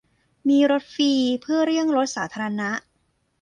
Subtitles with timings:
[0.49, 2.69] มีรถฟรีเพื่อเลี่ยงรถสาธารณะ